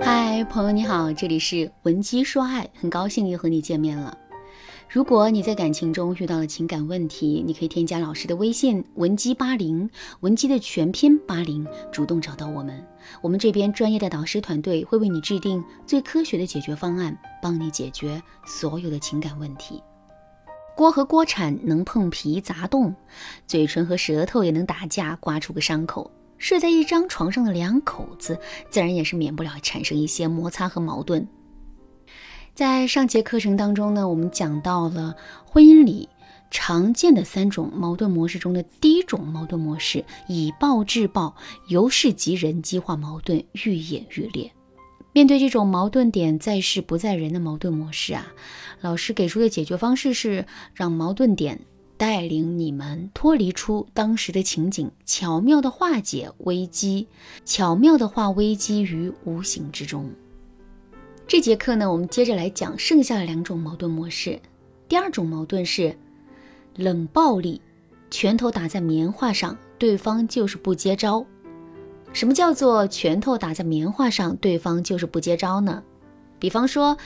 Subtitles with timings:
[0.00, 4.16] 嗨，朋友你好，这里是文姬说爱，很高兴又和你见面了。
[4.88, 9.88] 如果你在感情中遇到了情感问题，你可以添加老师的微信文姬八零，
[10.20, 12.84] 文姬的全拼八零，主动找到我们，
[13.22, 19.82] 我们这边专业的导师团队会为你制定最科学的解决方案，帮你解决所有的情感问题。
[20.74, 22.94] 锅和锅铲能碰皮砸洞，
[23.46, 26.10] 嘴唇和舌头也能打架刮出个伤口。
[26.42, 28.36] 睡在一张床上的两口子，
[28.68, 31.28] 自然也是免不了产生一些摩擦和矛盾。
[32.52, 35.14] 在上节课程当中呢，我们讲到了
[35.46, 36.08] 婚姻里
[36.50, 41.36] 常见的三种矛盾模式中的第一种矛盾模式：以暴制暴，
[41.68, 44.50] 由事及人，激化矛盾，愈演愈烈。
[45.12, 48.26] 面对这种矛盾点在事不在人的矛盾模式啊，
[48.80, 51.60] 老师给出的解决方式是让矛盾点
[51.96, 57.06] 带领你们脱离出当时的情景，巧妙的化解危机，
[57.44, 60.10] 巧妙的化危机于无形之中。
[61.28, 64.40] 这节课呢，我们接着来讲剩下的两种矛盾模式。
[64.88, 65.96] 第二种矛盾是
[66.76, 67.60] 冷暴力，
[68.10, 71.24] 拳头打在棉花上，对方就是不接招。
[72.12, 75.82] 什么叫做拳头打在棉花上，对方就是不接招呢？
[76.42, 76.96] 比方说，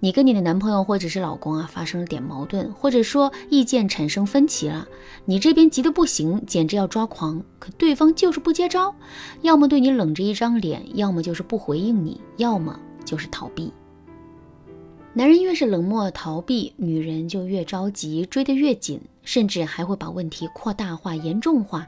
[0.00, 4.88] 你跟你的男朋友或者是老公啊发生了点矛盾，或者说意见产生分歧了，
[5.26, 8.94] 你这边急得不行，简直要抓狂，可对方就是不接招，
[9.42, 12.80] 要么对你冷着一张脸，要么就是不回应你，要么。
[13.04, 13.70] 就是逃避。
[15.12, 21.86] 男人越是冷漠逃避，女人就越着急，追得越紧，甚至还会把问题扩大化、严重化，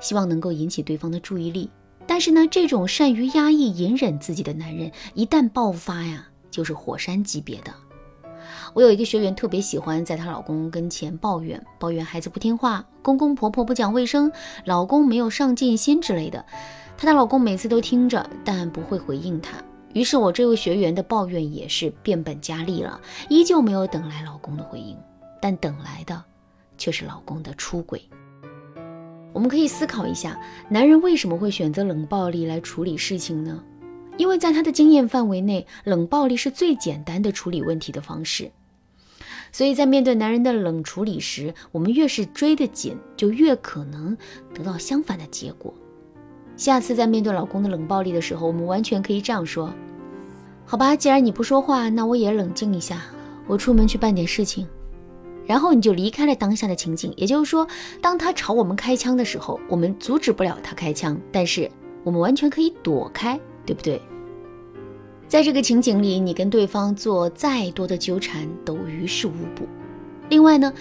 [0.00, 1.68] 希望能够引起对方的注意力。
[2.06, 7.72] 但是呢，这种善于压抑、隐忍自己的男人，一旦爆发呀，就是火山级别的。
[8.72, 14.30] 我有一个学员特别喜欢在她老公跟前抱怨，抱怨孩子不听话，公公婆婆不讲卫生，
[14.64, 16.44] 老公没有上进心之类的。
[16.96, 19.56] 她的老公每次都听着，但不会回应她。
[19.92, 24.96] 于是我这位学员的抱怨也是变本加厉了，依旧没有等来老公的回应，
[25.42, 26.22] 但等来的
[26.78, 28.00] 却是老公的出轨。
[29.32, 33.62] 我们可以思考一下，男人为什么会选择冷暴力来处理事情呢？
[34.20, 38.50] 因为在他的经验范围内，冷暴力是最简单的处理问题的方式。
[39.50, 44.14] 所以在面对男人的冷处理时，我们越是追得紧，就越可能
[44.52, 45.72] 得到相反的结果。
[46.54, 49.72] 下次在面对老公的冷暴力的时候，我们完全可以这样说
[50.66, 53.00] ：“好吧，既然你不说话，那我也冷静一下，
[53.46, 54.68] 我出门去办点事情。”
[55.48, 57.10] 然后你就离开了当下的情景。
[57.16, 57.66] 也就是说，
[58.02, 61.70] 当他朝我们开枪的时候，我们阻止不了他开枪，但是
[62.04, 64.02] 我们完全可以躲开，对不对？
[65.28, 69.68] 在这个情景里，你跟对方做再多的纠缠都于事无补。
[70.28, 70.72] 另外呢？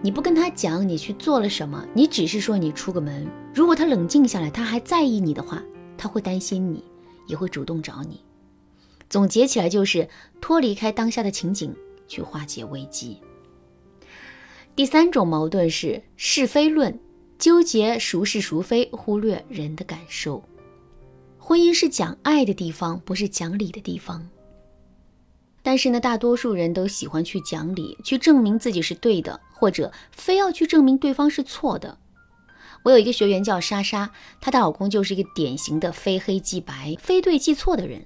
[0.00, 3.26] 你不跟他讲你去做了什么，你只是说你出个门。
[3.52, 5.60] 如果他冷静下来，他还在意你的话，
[5.98, 6.84] 他会担心你，
[7.26, 8.20] 也会主动找你。
[9.10, 10.08] 总结起来就是
[10.40, 11.74] 脱离开当下的情景
[12.06, 13.18] 去化解危机。
[14.76, 16.96] 第三种矛盾是是非论，
[17.40, 20.44] 纠结孰是孰非，忽略人的感受。
[21.48, 24.28] 婚姻是讲爱的地方，不是讲理的地方。
[25.62, 31.98] 但是呢，大多数人都喜欢去讲理，去证明自己是对的，或者非要去证明对方是错的。
[32.82, 38.04] 我有一个学员叫莎莎，她的老公就是一个典型的非黑即白、非对即错的人。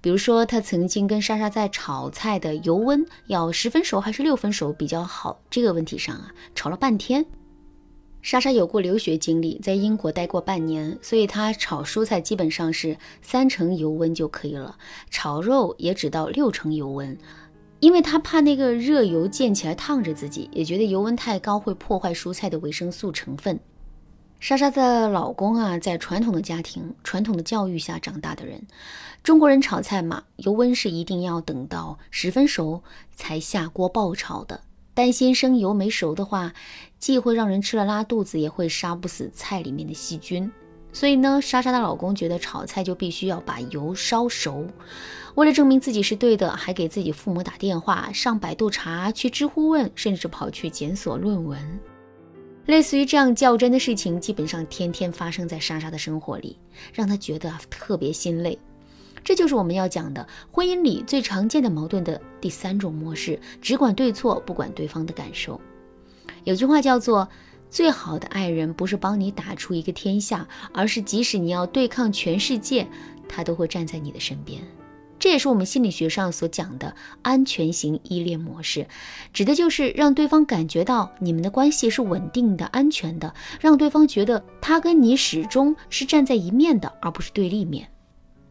[0.00, 7.26] 比如说，她曾经跟莎莎在炒菜的油温要十分熟还是六分熟比较好这个问题上啊，吵了半天。
[8.22, 14.76] 莎莎有过留学经历，在英国待过半年，所以她炒蔬菜基本上是三成油温就可以了，
[15.10, 17.16] 炒肉也只到六成油温，
[17.80, 23.58] 因为她怕那个热油溅起来烫着自己，也觉得油温太高会破坏蔬菜的维生素成分。
[24.38, 28.66] 莎莎的老公啊，在传统的家庭、传统的教育下长大的人，
[29.22, 32.82] 中国人炒菜嘛，油温是一定要等到十分熟
[33.14, 34.60] 才下锅爆炒的。
[34.94, 36.52] 担心生油没熟的话，
[36.98, 40.50] 既会让人吃了拉肚子，也会杀不死菜里面的细菌。
[40.92, 44.66] 所以呢，莎莎的老公觉得炒菜就必须要把油烧熟。
[45.36, 51.80] 为了证明自己是对的，还给自己父母打电话，上百度查，去知乎问，甚至跑去检索论文。
[52.66, 56.58] 类似于这样较真的事情，基本上天天发生在莎莎的生活里，
[56.92, 58.58] 让她觉得特别心累。
[59.22, 65.60] 这就是我们要讲的婚姻里最常见的矛盾的第三种模式，只管对错，不管对方的感受。
[66.44, 67.28] 有句话叫做
[67.68, 72.86] ：“最好的爱人不是帮你打出一个天下，而是即使你要对抗全世界，
[73.28, 74.60] 他都会站在你的身边。”
[75.20, 78.86] 这也是我们心理学上所讲的安全型依恋模式，
[79.34, 87.86] 指的就是让对方感觉到你们的关系是稳定的、安全的，让对方觉得他跟你始终是站在一面的，而不是对立面。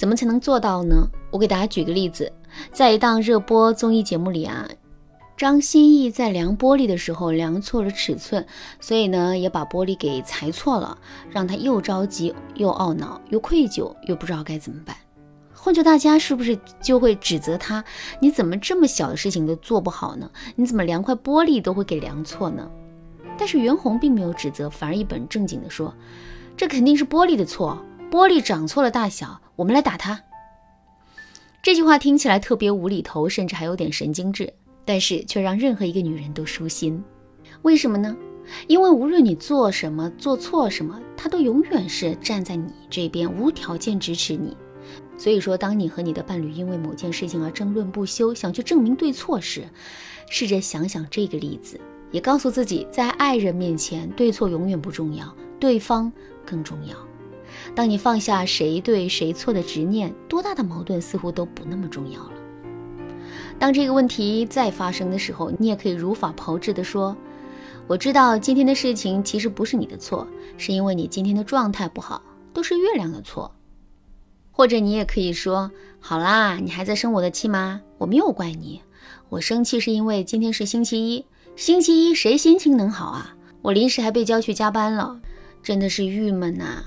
[0.00, 1.06] 怎么才能做到呢？
[1.30, 2.32] 我给大家举个例子，
[2.72, 4.66] 在一档热播综艺节目里啊，
[5.36, 8.46] 张歆艺在量玻璃的时候量错了尺寸，
[8.80, 10.96] 所以呢也把玻璃给裁错了，
[11.28, 14.96] 让他又着急又懊恼又愧疚又不知道该怎么办。
[15.52, 17.84] 换做大家是不是就会指责他？
[18.22, 20.30] 你怎么这么小的事情都做不好呢？
[20.56, 22.66] 你怎么量块玻璃都会给量错呢？
[23.36, 25.94] 但是袁弘并没有指责，反而一本正经地说
[26.56, 27.78] ：“这肯定是玻璃的错，
[28.10, 30.20] 玻璃长错了大小，我们来打它。”
[31.62, 34.52] 这句话听起来特别无厘头，甚至还有点神经质，
[34.84, 37.02] 但是却让任何一个女人都舒心。
[37.62, 38.16] 为什么呢？
[38.66, 44.56] 因为无论你做什么、做错什么，他都永远是站在你这边，无条件支持你。
[45.16, 49.62] 所以说，当你和你的伴侣因为某件事情而争论不休，想去证明对错时，
[50.30, 51.78] 试着想想这个例子，
[52.10, 56.10] 也告诉自己，在爱人面前，对错永远不重要，对方
[56.46, 56.96] 更重要。
[57.74, 62.32] 当你放下谁对谁错的执念，多大的矛盾似乎都不那么重要了。
[63.58, 67.16] 当这个问题再发生的时候，你也可以如法炮制的说
[67.86, 70.26] ：“我知道今天的事情其实不是你的错，
[70.56, 73.54] 是因为你今天的状态不好，都是月亮的错。”
[74.52, 75.70] 或者你也可以说
[76.00, 77.80] ：“好啦，你还在生我的气吗？
[77.98, 78.82] 我没有怪你，
[79.28, 81.24] 我生气是因为今天是星期一，
[81.56, 83.36] 星期一谁心情能好啊？
[83.62, 85.20] 我临时还被叫去加班了，
[85.62, 86.84] 真的是郁闷呐。”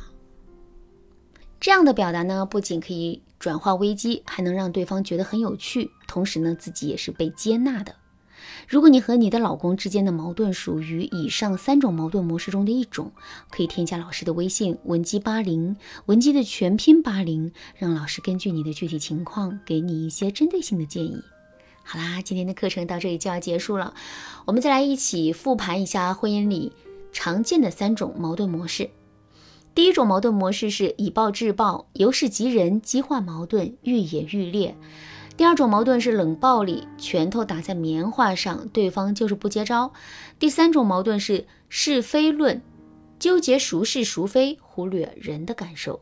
[1.64, 7.96] 这样的表达呢，不仅可以转化危机，还能让对方觉得很有趣，同时呢，自己也是被接纳的。
[8.68, 13.14] 如果你和你的老公之间的矛盾属于以上三种矛盾模式中的一种，
[13.50, 15.78] 可以添加老师的微信文姬八零，
[16.08, 21.24] 文姬的全拼八零，让老师根据你的具体情况给你一些针对性的建议。
[21.86, 23.94] 好啦，今天的课程到这里就要结束了，
[24.44, 26.74] 我们再来一起复盘一下婚姻里
[27.14, 28.90] 常见的三种矛盾模式。
[29.76, 34.76] 第一种矛盾模式是以暴制暴，由事及人，激化矛盾，愈演愈烈。
[35.36, 39.92] 第二种矛盾是冷暴力，拳头打在棉花上，对方就是不接招。
[40.38, 42.62] 第三种矛盾是是非论，
[43.18, 46.02] 纠结孰是孰非，忽略人的感受。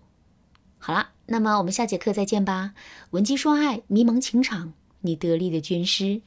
[0.77, 2.73] 好了，那么我们下节课再见吧。
[3.11, 6.21] 闻鸡说爱，迷茫情场，你得力的军师。